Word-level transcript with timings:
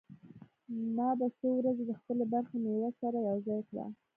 ما 0.95 1.09
به 1.19 1.27
څو 1.37 1.47
ورځې 1.57 1.83
د 1.87 1.91
خپلې 1.99 2.25
برخې 2.33 2.57
مېوه 2.63 2.89
سره 3.01 3.17
يوځاى 3.29 3.61
کړه. 3.69 3.85